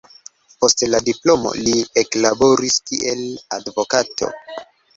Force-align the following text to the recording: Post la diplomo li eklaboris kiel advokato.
Post 0.61 0.83
la 0.93 1.01
diplomo 1.09 1.51
li 1.67 1.75
eklaboris 2.03 2.81
kiel 2.89 3.25
advokato. 3.61 4.35